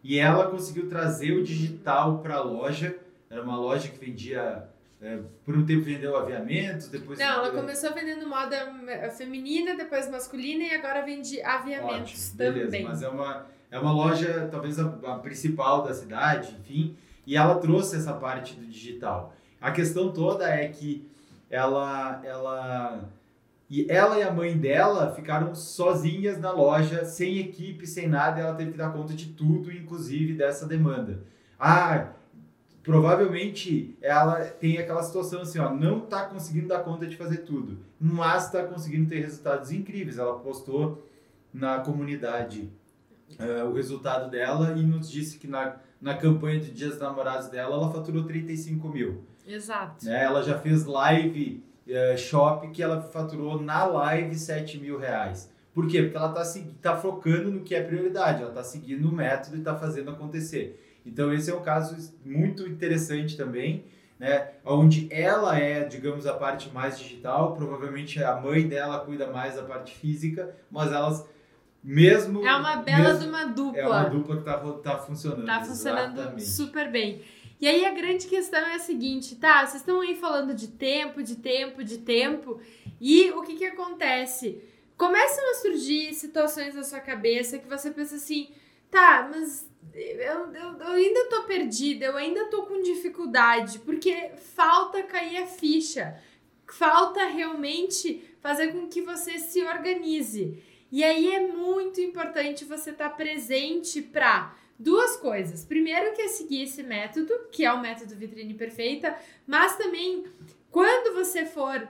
[0.03, 2.97] E ela conseguiu trazer o digital para a loja
[3.31, 4.69] era uma loja que vendia.
[5.01, 7.19] É, por um tempo vendeu aviamentos, depois.
[7.19, 8.71] Não, ela começou vendendo moda
[9.17, 12.85] feminina, depois masculina e agora vende aviamentos Ótimo, beleza, também.
[12.85, 16.95] Mas é uma, é uma loja, talvez a, a principal da cidade, enfim,
[17.27, 19.35] e ela trouxe essa parte do digital.
[19.59, 21.09] A questão toda é que
[21.49, 23.09] ela, ela
[23.71, 28.43] e ela e a mãe dela ficaram sozinhas na loja, sem equipe, sem nada, e
[28.43, 31.23] ela teve que dar conta de tudo, inclusive dessa demanda.
[31.59, 32.09] Ah,
[32.83, 37.79] provavelmente ela tem aquela situação assim, ó, não está conseguindo dar conta de fazer tudo,
[38.01, 40.19] mas está conseguindo ter resultados incríveis.
[40.19, 41.07] Ela postou
[41.53, 42.71] na comunidade
[43.39, 47.77] uh, o resultado dela e nos disse que na, na campanha de Dias Namorados dela
[47.77, 49.25] ela faturou 35 mil.
[49.47, 50.05] Exato.
[50.05, 50.25] Né?
[50.25, 55.51] Ela já fez live uh, shop que ela faturou na live 7 mil reais.
[55.75, 56.03] Por quê?
[56.03, 59.61] Porque ela está tá focando no que é prioridade, ela está seguindo o método e
[59.61, 60.90] está fazendo acontecer.
[61.05, 63.85] Então esse é um caso muito interessante também,
[64.19, 64.51] né?
[64.65, 69.63] Onde ela é, digamos, a parte mais digital, provavelmente a mãe dela cuida mais da
[69.63, 71.27] parte física, mas elas
[71.83, 73.81] mesmo é uma bela mesmo, de uma dupla.
[73.81, 75.47] É uma dupla que tá, tá funcionando.
[75.47, 76.45] Tá funcionando exatamente.
[76.45, 77.23] super bem.
[77.61, 79.67] E aí a grande questão é a seguinte, tá?
[79.67, 82.59] Vocês estão aí falando de tempo, de tempo, de tempo,
[83.01, 84.63] e o que que acontece?
[84.97, 88.51] Começam a surgir situações na sua cabeça que você pensa assim,
[88.91, 95.03] tá, mas eu, eu, eu, ainda tô perdida, eu ainda tô com dificuldade, porque falta
[95.03, 96.21] cair a ficha,
[96.67, 100.63] falta realmente fazer com que você se organize.
[100.93, 105.65] E aí é muito importante você estar tá presente para duas coisas.
[105.65, 109.17] Primeiro que é seguir esse método, que é o método vitrine perfeita,
[109.47, 110.25] mas também
[110.71, 111.87] quando você for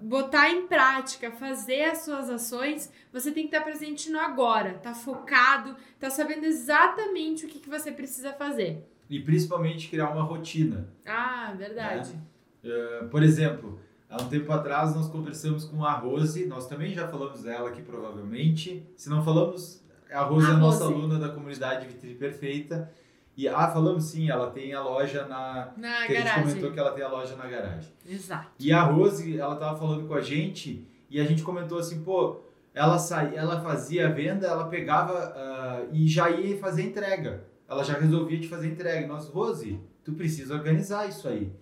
[0.00, 4.94] botar em prática, fazer as suas ações, você tem que estar presente no agora, tá
[4.94, 8.86] focado, tá sabendo exatamente o que, que você precisa fazer.
[9.08, 10.88] E principalmente criar uma rotina.
[11.06, 12.12] Ah, verdade.
[12.62, 12.70] Né?
[12.70, 13.80] Uh, por exemplo,
[14.10, 17.82] há um tempo atrás nós conversamos com a Rose, nós também já falamos dela aqui
[17.82, 18.84] provavelmente.
[18.96, 22.92] Se não falamos, a Rose a é a nossa aluna da comunidade Vitrine Perfeita.
[23.36, 25.72] E, ah, falamos sim, ela tem a loja na.
[25.76, 26.18] Na que garagem.
[26.18, 27.92] A gente comentou que ela tem a loja na garagem.
[28.08, 28.48] Exato.
[28.58, 32.40] E a Rose, ela tava falando com a gente e a gente comentou assim, pô,
[32.72, 37.44] ela saía, ela fazia a venda, ela pegava uh, e já ia fazer entrega.
[37.68, 39.06] Ela já resolvia te fazer entrega.
[39.06, 41.52] Nós, Rose, tu precisa organizar isso aí.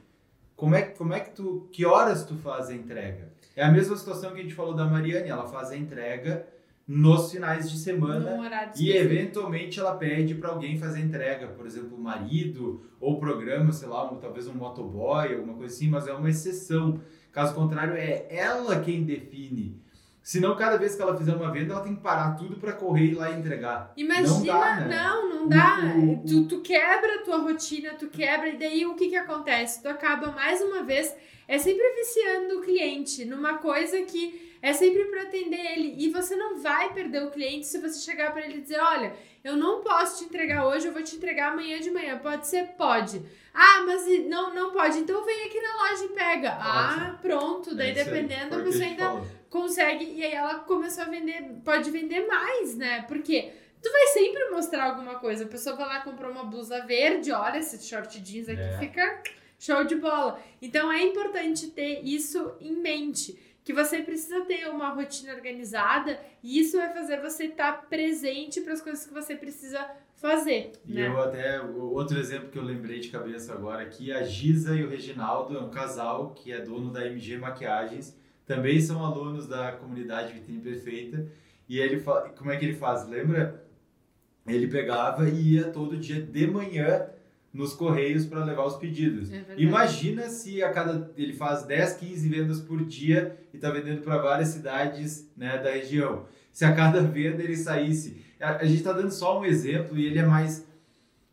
[0.54, 1.68] Como é, como é que tu.
[1.72, 3.32] Que horas tu faz a entrega?
[3.56, 6.46] É a mesma situação que a gente falou da Mariane, ela faz a entrega
[6.86, 12.00] nos finais de semana e eventualmente ela pede para alguém fazer entrega, por exemplo, o
[12.00, 16.28] marido ou programa, sei lá, um, talvez um motoboy, alguma coisa assim, mas é uma
[16.28, 17.00] exceção.
[17.32, 19.82] Caso contrário, é ela quem define.
[20.22, 23.10] Senão, cada vez que ela fizer uma venda, ela tem que parar tudo para correr
[23.10, 23.92] e lá entregar.
[23.94, 24.96] Imagina, não, dá, né?
[24.96, 25.78] não, não dá.
[26.26, 29.82] tu, tu quebra a tua rotina, tu quebra, e daí o que que acontece?
[29.82, 31.14] Tu acaba mais uma vez,
[31.46, 35.94] é sempre viciando o cliente numa coisa que é sempre para atender ele.
[35.98, 39.14] E você não vai perder o cliente se você chegar para ele e dizer: olha,
[39.44, 42.16] eu não posso te entregar hoje, eu vou te entregar amanhã de manhã.
[42.16, 42.68] Pode ser?
[42.68, 43.22] Pode.
[43.52, 45.00] Ah, mas não, não pode.
[45.00, 46.50] Então vem aqui na loja e pega.
[46.52, 46.64] Pode.
[46.66, 47.74] Ah, pronto.
[47.74, 49.26] Daí, é dependendo, a pessoa ainda falou.
[49.50, 50.06] consegue.
[50.06, 53.02] E aí ela começou a vender, pode vender mais, né?
[53.06, 55.44] Porque tu vai sempre mostrar alguma coisa.
[55.44, 58.78] A pessoa vai lá comprar uma blusa verde, olha, esse short jeans aqui é.
[58.78, 59.22] fica
[59.58, 60.40] show de bola.
[60.62, 66.60] Então é importante ter isso em mente que você precisa ter uma rotina organizada e
[66.60, 70.72] isso vai fazer você estar tá presente para as coisas que você precisa fazer.
[70.86, 71.08] E né?
[71.08, 74.88] eu até, outro exemplo que eu lembrei de cabeça agora aqui, a Giza e o
[74.88, 78.14] Reginaldo, é um casal que é dono da MG Maquiagens,
[78.46, 81.26] também são alunos da comunidade Vitrine Perfeita,
[81.66, 82.02] e ele,
[82.36, 83.08] como é que ele faz?
[83.08, 83.64] Lembra?
[84.46, 87.08] Ele pegava e ia todo dia de manhã
[87.54, 89.32] nos correios para levar os pedidos.
[89.32, 94.02] É Imagina se a cada ele faz 10, 15 vendas por dia e está vendendo
[94.02, 96.26] para várias cidades né, da região.
[96.52, 98.24] Se a cada venda ele saísse.
[98.40, 100.66] A, a gente está dando só um exemplo e ele é mais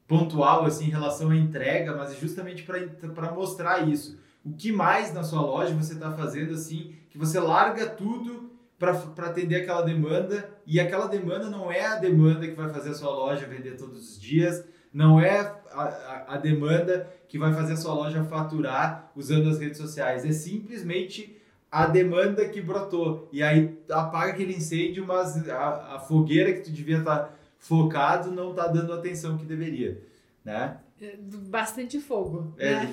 [0.07, 4.19] pontual assim em relação à entrega, mas é justamente para mostrar isso.
[4.45, 8.91] O que mais na sua loja você está fazendo assim que você larga tudo para
[9.27, 13.12] atender aquela demanda e aquela demanda não é a demanda que vai fazer a sua
[13.12, 17.93] loja vender todos os dias, não é a, a, demanda que vai fazer a sua
[17.93, 20.25] loja faturar usando as redes sociais.
[20.25, 21.38] É simplesmente
[21.71, 23.29] a demanda que brotou.
[23.31, 28.31] E aí apaga aquele incêndio, mas a, a fogueira que tu devia estar tá focado
[28.31, 30.01] não está dando a atenção que deveria.
[30.43, 30.77] Né?
[31.01, 32.53] É, bastante fogo.
[32.60, 32.91] É, né?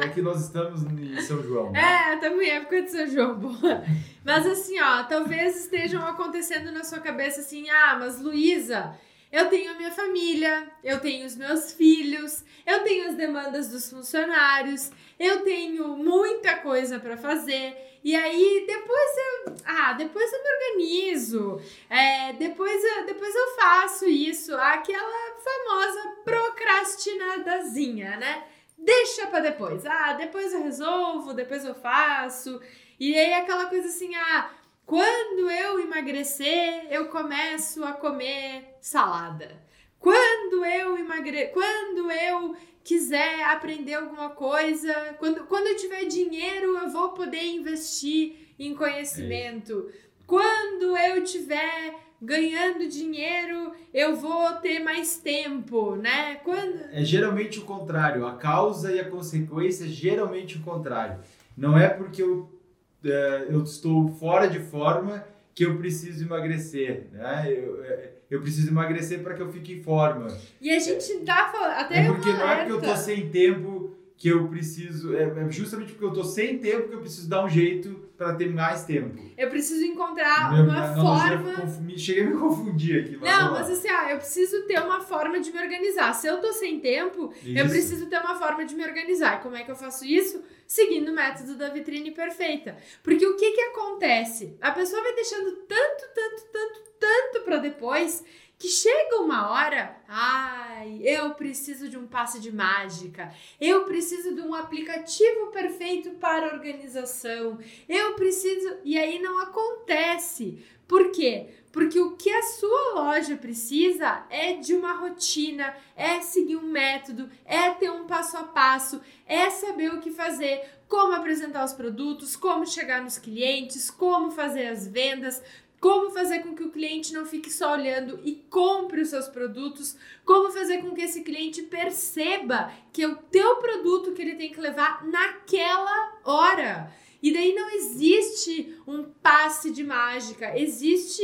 [0.00, 1.70] é, é, que nós estamos em São João.
[1.70, 1.80] Né?
[1.80, 3.84] É, estamos em época de São João, boa.
[4.24, 8.96] Mas assim, ó, talvez estejam acontecendo na sua cabeça assim, ah, mas Luísa,
[9.32, 13.88] eu tenho a minha família, eu tenho os meus filhos, eu tenho as demandas dos
[13.88, 17.76] funcionários, eu tenho muita coisa para fazer.
[18.02, 24.06] E aí depois eu, ah, depois eu me organizo, é, depois, eu, depois eu faço
[24.06, 28.44] isso, aquela famosa procrastinadazinha, né?
[28.76, 29.84] Deixa para depois.
[29.84, 32.60] Ah, depois eu resolvo, depois eu faço.
[32.98, 34.50] E aí aquela coisa assim, ah,
[34.90, 39.62] quando eu emagrecer, eu começo a comer salada.
[40.00, 41.46] Quando eu emagre...
[41.52, 48.48] quando eu quiser aprender alguma coisa, quando, quando eu tiver dinheiro, eu vou poder investir
[48.58, 49.88] em conhecimento.
[49.94, 56.40] É quando eu tiver ganhando dinheiro, eu vou ter mais tempo, né?
[56.42, 61.20] Quando É geralmente o contrário, a causa e a consequência é geralmente o contrário.
[61.56, 62.59] Não é porque eu
[63.04, 67.46] é, eu estou fora de forma que eu preciso emagrecer, né?
[67.48, 70.28] Eu, é, eu preciso emagrecer para que eu fique em forma.
[70.60, 74.28] E a gente dá até é porque não é porque eu tô sem tempo que
[74.28, 77.48] eu preciso, é, é justamente porque eu tô sem tempo que eu preciso dar um
[77.48, 79.18] jeito para ter mais tempo.
[79.34, 81.96] Eu preciso encontrar Meu, uma não, forma.
[81.96, 83.16] Cheguei a me confundir aqui.
[83.16, 86.12] Mas não, mas assim, ah, eu preciso ter uma forma de me organizar.
[86.12, 87.58] Se eu tô sem tempo, isso.
[87.58, 89.42] eu preciso ter uma forma de me organizar.
[89.42, 90.44] Como é que eu faço isso?
[90.66, 92.76] Seguindo o método da vitrine perfeita.
[93.02, 94.54] Porque o que que acontece?
[94.60, 98.22] A pessoa vai deixando tanto, tanto, tanto, tanto para depois
[98.60, 104.42] que chega uma hora, ai, eu preciso de um passe de mágica, eu preciso de
[104.42, 108.76] um aplicativo perfeito para organização, eu preciso.
[108.84, 110.62] E aí não acontece.
[110.86, 111.48] Por quê?
[111.72, 117.30] Porque o que a sua loja precisa é de uma rotina, é seguir um método,
[117.46, 122.36] é ter um passo a passo, é saber o que fazer, como apresentar os produtos,
[122.36, 125.42] como chegar nos clientes, como fazer as vendas,
[125.80, 129.96] como fazer com que o cliente não fique só olhando e compre os seus produtos,
[130.24, 134.52] como fazer com que esse cliente perceba que é o teu produto que ele tem
[134.52, 136.92] que levar naquela hora.
[137.22, 141.22] E daí não existe um passe de mágica, existe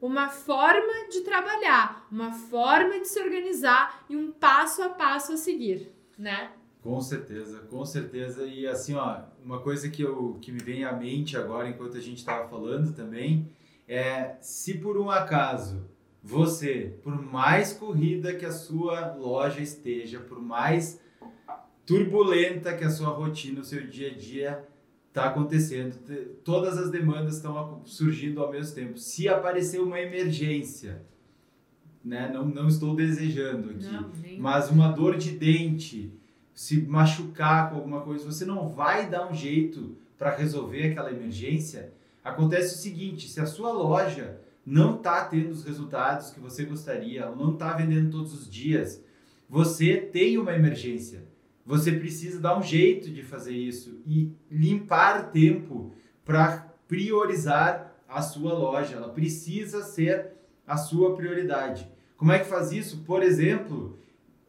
[0.00, 5.36] uma forma de trabalhar, uma forma de se organizar e um passo a passo a
[5.36, 6.52] seguir, né?
[6.82, 8.46] Com certeza, com certeza.
[8.46, 12.00] E assim, ó, uma coisa que, eu, que me vem à mente agora, enquanto a
[12.00, 13.50] gente estava falando também,
[13.88, 15.84] é se por um acaso
[16.22, 21.00] você, por mais corrida que a sua loja esteja, por mais
[21.84, 24.64] turbulenta que a sua rotina, o seu dia a dia
[25.08, 25.96] está acontecendo,
[26.44, 28.98] todas as demandas estão surgindo ao mesmo tempo.
[28.98, 31.02] Se aparecer uma emergência,
[32.04, 36.12] né, não, não estou desejando aqui, não, mas uma dor de dente,
[36.52, 41.92] se machucar com alguma coisa, você não vai dar um jeito para resolver aquela emergência.
[42.28, 47.30] Acontece o seguinte: se a sua loja não está tendo os resultados que você gostaria,
[47.30, 49.02] não está vendendo todos os dias,
[49.48, 51.24] você tem uma emergência
[51.66, 55.92] você precisa dar um jeito de fazer isso e limpar tempo
[56.24, 58.94] para priorizar a sua loja.
[58.94, 60.30] Ela precisa ser
[60.64, 61.90] a sua prioridade.
[62.16, 62.98] Como é que faz isso?
[62.98, 63.98] Por exemplo,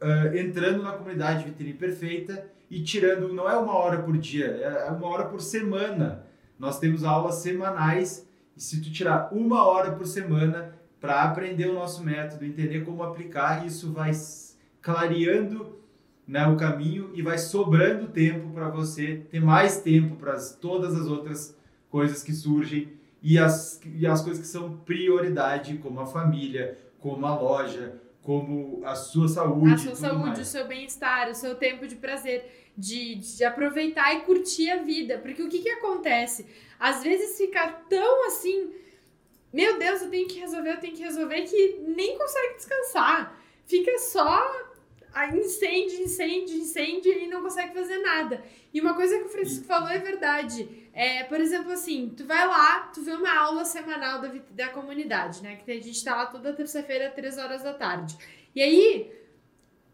[0.00, 4.88] uh, entrando na comunidade Vitrine Perfeita e tirando, não é uma hora por dia, é
[4.90, 6.24] uma hora por semana.
[6.58, 11.74] Nós temos aulas semanais e se tu tirar uma hora por semana para aprender o
[11.74, 14.10] nosso método, entender como aplicar, isso vai
[14.82, 15.78] clareando
[16.26, 21.06] né, o caminho e vai sobrando tempo para você ter mais tempo para todas as
[21.06, 21.56] outras
[21.88, 22.92] coisas que surgem
[23.22, 27.94] e as, e as coisas que são prioridade, como a família, como a loja,
[28.28, 29.72] como a sua saúde.
[29.72, 30.38] A sua saúde, mais.
[30.40, 35.16] o seu bem-estar, o seu tempo de prazer, de, de aproveitar e curtir a vida.
[35.16, 36.44] Porque o que, que acontece?
[36.78, 38.70] Às vezes ficar tão assim,
[39.50, 43.34] meu Deus, eu tenho que resolver, eu tenho que resolver, que nem consegue descansar.
[43.64, 44.46] Fica só
[45.34, 48.44] incende, incende, incende e não consegue fazer nada.
[48.74, 50.87] E uma coisa que o Francisco falou é verdade.
[50.98, 55.40] É, por exemplo, assim, tu vai lá, tu vê uma aula semanal da, da comunidade,
[55.44, 55.54] né?
[55.54, 58.18] Que a gente tá lá toda terça-feira, três horas da tarde.
[58.52, 59.12] E aí,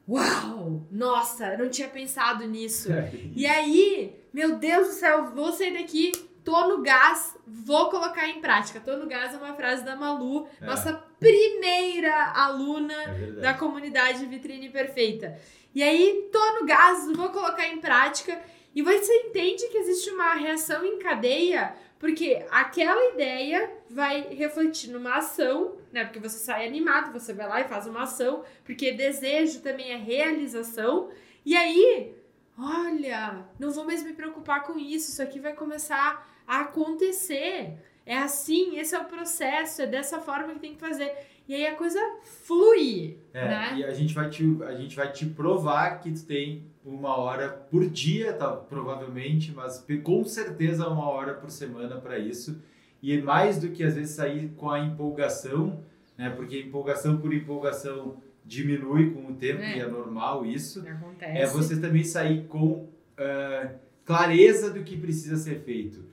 [0.08, 0.82] uau!
[0.90, 2.90] Nossa, não tinha pensado nisso.
[2.90, 3.12] É.
[3.36, 6.10] E aí, meu Deus do céu, vou sair daqui
[6.42, 8.80] tô no gás, vou colocar em prática.
[8.80, 10.64] Tô no gás é uma frase da Malu, é.
[10.64, 15.38] nossa primeira aluna é da comunidade Vitrine Perfeita.
[15.74, 18.40] E aí, tô no gás, vou colocar em prática.
[18.74, 25.16] E você entende que existe uma reação em cadeia, porque aquela ideia vai refletir numa
[25.16, 26.04] ação, né?
[26.04, 29.96] Porque você sai animado, você vai lá e faz uma ação, porque desejo também é
[29.96, 31.08] realização.
[31.46, 32.14] E aí,
[32.58, 37.78] olha, não vou mais me preocupar com isso, isso aqui vai começar a acontecer.
[38.04, 41.12] É assim, esse é o processo, é dessa forma que tem que fazer.
[41.46, 43.74] E aí a coisa flui, é, né?
[43.76, 47.48] E a gente, vai te, a gente vai te provar que tu tem uma hora
[47.48, 52.60] por dia, tá, provavelmente, mas com certeza uma hora por semana para isso.
[53.02, 55.80] E mais do que às vezes sair com a empolgação,
[56.16, 56.30] né?
[56.30, 59.78] Porque empolgação por empolgação diminui com o tempo é.
[59.78, 60.86] e é normal isso.
[60.86, 61.38] Acontece.
[61.38, 63.70] É você também sair com uh,
[64.04, 66.04] clareza do que precisa ser feito.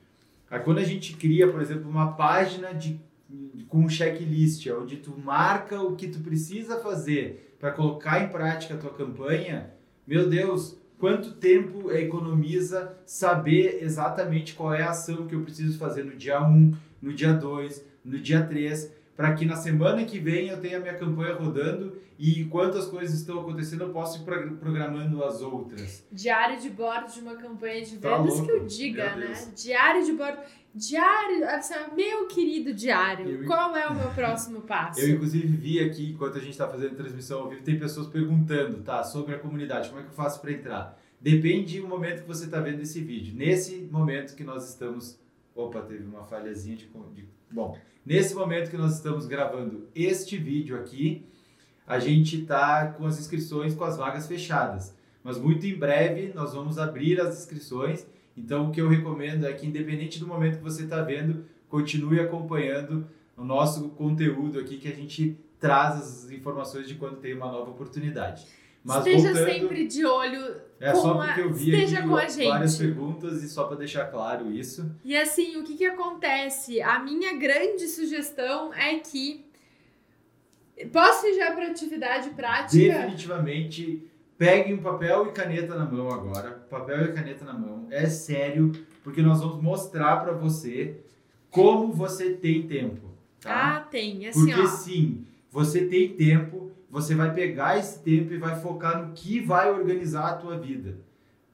[0.65, 2.99] Quando a gente cria, por exemplo, uma página de,
[3.69, 8.73] com um checklist, onde tu marca o que tu precisa fazer para colocar em prática
[8.73, 9.71] a tua campanha,
[10.08, 16.04] meu Deus, quanto tempo economiza saber exatamente qual é a ação que eu preciso fazer
[16.04, 20.50] no dia 1, no dia 2, no dia 3, para que na semana que vem
[20.50, 24.24] eu tenha minha campanha rodando e enquanto as coisas estão acontecendo eu posso ir
[24.60, 26.06] programando as outras.
[26.12, 29.34] Diário de bordo de uma campanha de tá vendas tá que eu diga, né?
[29.56, 30.40] Diário de bordo.
[30.73, 35.01] Diário, assim, meu querido diário, eu, qual é o meu próximo passo?
[35.01, 38.81] Eu, inclusive, vi aqui, enquanto a gente está fazendo transmissão ao vivo, tem pessoas perguntando,
[38.81, 40.97] tá, sobre a comunidade, como é que eu faço para entrar?
[41.19, 43.36] Depende do momento que você está vendo esse vídeo.
[43.36, 45.19] Nesse momento que nós estamos.
[45.53, 46.88] Opa, teve uma falhazinha de.
[46.88, 47.28] de...
[47.51, 51.24] Bom, Nesse momento que nós estamos gravando este vídeo aqui,
[51.86, 54.95] a gente está com as inscrições com as vagas fechadas.
[55.24, 58.07] Mas muito em breve nós vamos abrir as inscrições.
[58.36, 62.19] Então o que eu recomendo é que, independente do momento que você está vendo, continue
[62.19, 63.07] acompanhando
[63.38, 67.71] o nosso conteúdo aqui que a gente traz as informações de quando tem uma nova
[67.71, 68.45] oportunidade.
[68.84, 72.15] Mas Esteja voltando, sempre de olho é com só porque eu vi esteja aqui com
[72.15, 72.49] a gente.
[72.49, 74.89] várias perguntas e só para deixar claro isso.
[75.03, 76.82] E assim, o que que acontece?
[76.82, 79.45] A minha grande sugestão é que
[80.91, 82.75] posso ir já para atividade prática?
[82.75, 84.03] Definitivamente,
[84.36, 86.61] peguem um papel e caneta na mão agora.
[86.72, 87.86] Papel e caneta na mão.
[87.91, 88.72] É sério,
[89.03, 90.95] porque nós vamos mostrar para você
[91.49, 93.09] como você tem tempo.
[93.41, 93.76] Tá?
[93.76, 94.26] Ah, tem.
[94.26, 94.67] Assim, porque ó.
[94.67, 99.69] sim, você tem tempo, você vai pegar esse tempo e vai focar no que vai
[99.69, 100.97] organizar a tua vida.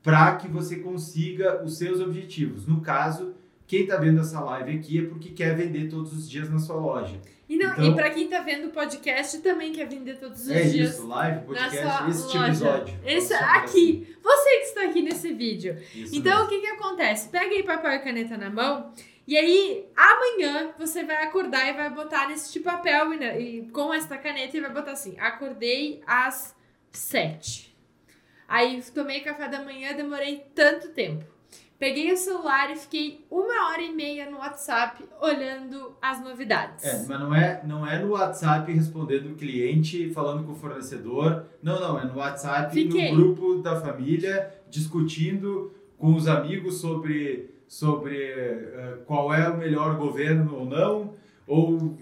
[0.03, 2.68] Para que você consiga os seus objetivos.
[2.68, 3.34] No caso,
[3.68, 6.78] quem está vendo essa live aqui é porque quer vender todos os dias na sua
[6.78, 7.20] loja.
[7.49, 10.49] E, não, Então- e pra quem tá vendo o podcast também quer vender todos os
[10.49, 10.95] é dias.
[10.95, 12.47] isso, live, podcast, este loja.
[12.47, 12.99] episódio.
[13.05, 14.18] Esse aqui.
[14.22, 15.74] Você que está aqui nesse vídeo.
[15.74, 16.01] assim.
[16.03, 16.49] Isso Então, o mesmo.
[16.49, 17.30] que que acontece?
[17.30, 18.91] Pega aí papel e caneta na mão.
[19.26, 23.26] E aí, amanhã, você vai acordar e vai botar nesse papel e,
[23.59, 26.53] e com esta caneta e vai botar assim: acordei às
[26.91, 27.76] sete.
[28.47, 31.26] Aí, tomei café da manhã, demorei tanto tempo.
[31.80, 36.84] Peguei o celular e fiquei uma hora e meia no WhatsApp olhando as novidades.
[36.84, 41.45] É, mas não é, não é no WhatsApp respondendo o cliente, falando com o fornecedor.
[41.61, 43.11] Não, não, é no WhatsApp, Fiquei.
[43.11, 49.97] no grupo da família, discutindo com os amigos sobre, sobre eh, qual é o melhor
[49.97, 51.13] governo ou não,
[51.45, 51.95] ou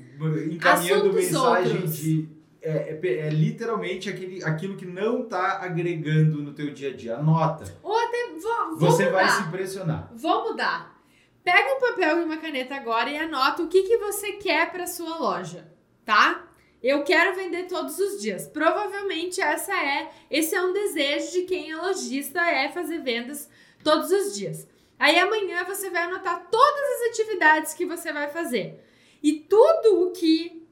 [0.51, 1.97] encaminhando Assuntos mensagem outros.
[1.97, 2.34] de.
[2.65, 7.17] É, é é literalmente aquele, aquilo que não está agregando no teu dia a dia.
[7.17, 7.63] Anota.
[7.83, 9.17] Ou até vou, vou Você mudar.
[9.17, 10.11] vai se impressionar.
[10.15, 10.99] Vou mudar.
[11.43, 14.87] Pega um papel e uma caneta agora e anota o que, que você quer para
[14.87, 15.71] sua loja,
[16.03, 16.43] tá?
[16.81, 18.47] Eu quero vender todos os dias.
[18.47, 23.47] Provavelmente essa é, esse é um desejo de quem é lojista é fazer vendas
[23.83, 24.67] todos os dias.
[24.97, 28.83] Aí amanhã você vai anotar todas as atividades que você vai fazer.
[29.21, 30.64] E tudo o que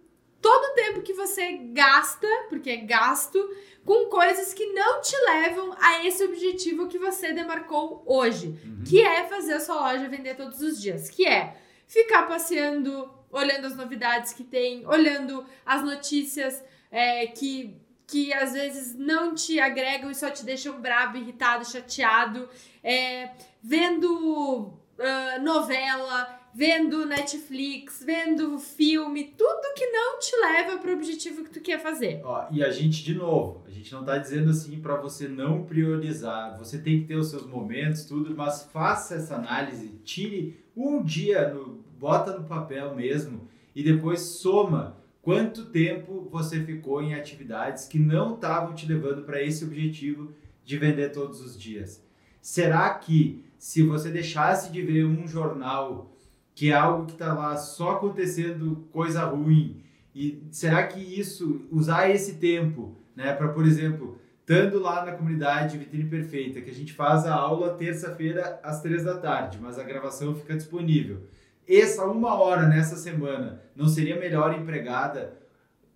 [0.44, 3.40] todo o tempo que você gasta, porque é gasto,
[3.86, 8.84] com coisas que não te levam a esse objetivo que você demarcou hoje Uhum.
[8.86, 11.56] que é fazer a sua loja vender todos os dias, que é
[11.88, 17.76] ficar passeando, olhando as novidades que tem, olhando as notícias é, que,
[18.06, 22.50] que às vezes não te agregam e só te deixam brabo, irritado, chateado,
[22.84, 23.32] é,
[23.62, 31.44] vendo ah, novela, vendo Netflix, vendo filme, tudo que não te leva para o objetivo
[31.44, 32.22] que tu quer fazer.
[32.24, 35.64] Ó, e a gente, de novo, a gente não tá dizendo assim para você não
[35.64, 36.58] priorizar.
[36.60, 41.52] Você tem que ter os seus momentos, tudo, mas faça essa análise, tire um dia,
[41.54, 47.98] no, bota no papel mesmo e depois soma quanto tempo você ficou em atividades que
[47.98, 50.34] não estavam te levando para esse objetivo
[50.64, 52.04] de vender todos os dias.
[52.42, 56.13] Será que se você deixasse de ver um jornal
[56.56, 59.84] que é algo que está lá só acontecendo coisa ruim,
[60.16, 65.78] e será que isso, usar esse tempo, né, para, por exemplo, estando lá na comunidade
[65.78, 69.84] Vitrine Perfeita, que a gente faz a aula terça-feira às três da tarde, mas a
[69.84, 71.22] gravação fica disponível.
[71.68, 75.34] Essa uma hora nessa semana não seria melhor empregada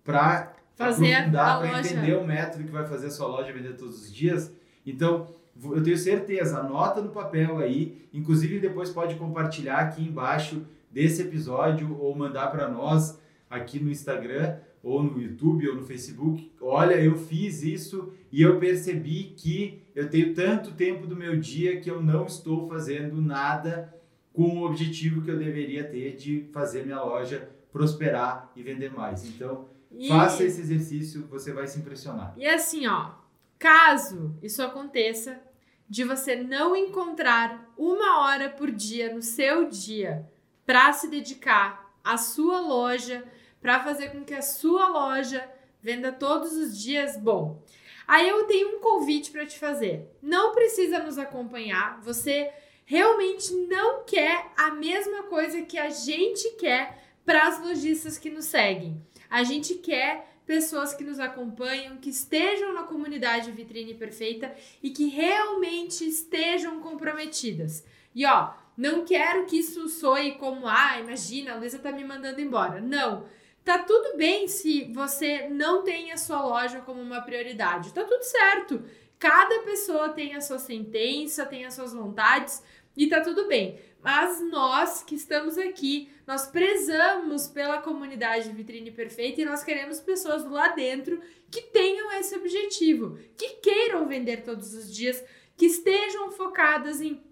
[0.02, 4.02] para Fazer aprofundar, para entender o método que vai fazer a sua loja vender todos
[4.02, 4.50] os dias?
[4.86, 5.26] Então,
[5.64, 11.96] eu tenho certeza, anota no papel aí, inclusive depois pode compartilhar aqui embaixo desse episódio
[12.00, 16.50] ou mandar para nós aqui no Instagram ou no YouTube ou no Facebook.
[16.60, 21.80] Olha, eu fiz isso e eu percebi que eu tenho tanto tempo do meu dia
[21.80, 23.92] que eu não estou fazendo nada
[24.32, 29.26] com o objetivo que eu deveria ter de fazer minha loja prosperar e vender mais.
[29.26, 32.32] Então, E- faça esse exercício, você vai se impressionar.
[32.36, 33.10] E assim, ó,
[33.58, 35.40] caso isso aconteça,
[35.88, 40.28] de você não encontrar uma hora por dia no seu dia
[40.66, 43.24] para se dedicar à sua loja,
[43.60, 45.48] para fazer com que a sua loja
[45.80, 47.62] venda todos os dias, bom.
[48.06, 50.08] Aí eu tenho um convite para te fazer.
[50.22, 52.52] Não precisa nos acompanhar, você
[52.84, 58.46] realmente não quer a mesma coisa que a gente quer para as lojistas que nos
[58.46, 59.02] seguem.
[59.28, 64.50] A gente quer pessoas que nos acompanham, que estejam na comunidade Vitrine Perfeita
[64.82, 67.84] e que realmente estejam comprometidas.
[68.14, 72.40] E ó, não quero que isso soe como, ah, imagina, a Luísa tá me mandando
[72.40, 72.80] embora.
[72.80, 73.26] Não.
[73.62, 77.92] Tá tudo bem se você não tem a sua loja como uma prioridade.
[77.92, 78.82] Tá tudo certo.
[79.18, 82.62] Cada pessoa tem a sua sentença, tem as suas vontades
[82.98, 83.78] e tá tudo bem.
[84.02, 90.44] Mas nós que estamos aqui, nós prezamos pela comunidade Vitrine Perfeita e nós queremos pessoas
[90.44, 91.20] lá dentro
[91.50, 95.22] que tenham esse objetivo, que queiram vender todos os dias,
[95.56, 97.22] que estejam focadas em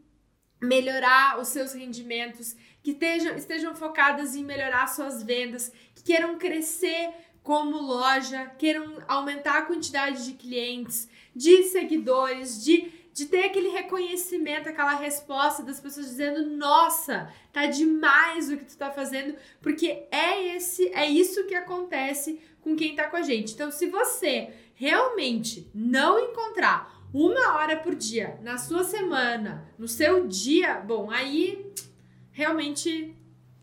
[0.61, 7.11] melhorar os seus rendimentos, que estejam, estejam focadas em melhorar suas vendas, que queiram crescer
[7.43, 14.69] como loja, queiram aumentar a quantidade de clientes, de seguidores, de, de ter aquele reconhecimento,
[14.69, 20.55] aquela resposta das pessoas dizendo: "Nossa, tá demais o que tu tá fazendo", porque é
[20.55, 23.55] esse, é isso que acontece com quem tá com a gente.
[23.55, 30.27] Então, se você realmente não encontrar uma hora por dia na sua semana, no seu
[30.27, 31.73] dia, bom, aí
[32.33, 33.17] realmente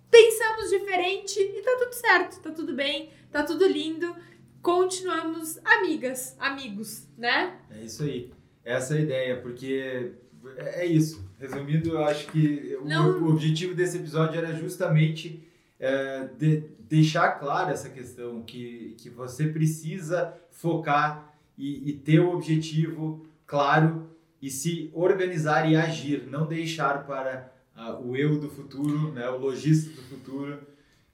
[0.10, 4.16] pensamos diferente e tá tudo certo, tá tudo bem, tá tudo lindo.
[4.64, 7.60] Continuamos amigas, amigos, né?
[7.70, 8.32] É isso aí.
[8.66, 10.12] Essa é a ideia, porque
[10.58, 11.24] é isso.
[11.40, 15.46] Resumindo, eu acho que o, o, objetivo desse episódio era justamente
[15.80, 22.32] é, de, deixar clara essa questão que, que você precisa focar e, e ter o
[22.34, 24.10] objetivo claro
[24.42, 29.38] e se organizar e agir, não deixar para uh, o eu do futuro, né, o
[29.38, 30.60] lojista do futuro.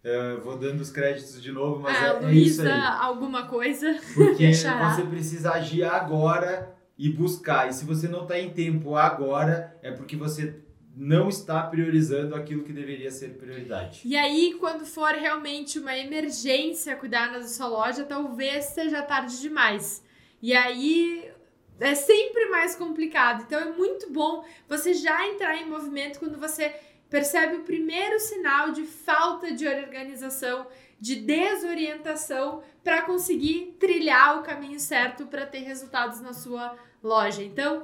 [0.03, 2.69] Uh, vou dando os créditos de novo, mas ah, é, é isso aí.
[2.69, 3.99] alguma coisa.
[4.13, 7.69] Porque você precisa agir agora e buscar.
[7.69, 10.61] E se você não está em tempo agora, é porque você
[10.93, 14.01] não está priorizando aquilo que deveria ser prioridade.
[14.03, 20.03] E aí, quando for realmente uma emergência cuidar na sua loja, talvez seja tarde demais.
[20.41, 21.31] E aí
[21.79, 23.43] é sempre mais complicado.
[23.43, 26.75] Então é muito bom você já entrar em movimento quando você
[27.09, 30.67] percebe o primeiro sinal de falta de organização,
[30.99, 37.43] de desorientação para conseguir trilhar o caminho certo para ter resultados na sua loja.
[37.43, 37.83] Então,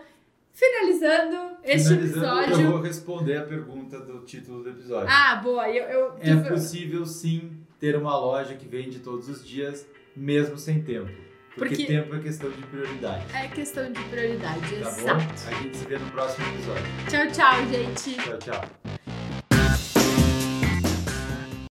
[0.54, 2.66] finalizando este finalizando, episódio.
[2.66, 5.08] Eu vou responder a pergunta do título do episódio.
[5.10, 5.70] Ah, boa.
[5.70, 6.18] Eu, eu...
[6.20, 9.86] É possível sim ter uma loja que vende todos os dias,
[10.16, 11.12] mesmo sem tempo.
[11.56, 13.26] Porque, Porque, tempo é questão de prioridade.
[13.34, 15.24] É questão de prioridade, tá exato.
[15.24, 15.48] Bom?
[15.48, 16.84] A gente se vê no próximo episódio.
[17.10, 18.16] Tchau, tchau, gente.
[18.18, 18.95] Tchau, tchau.